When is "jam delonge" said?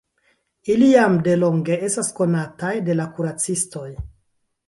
0.93-1.77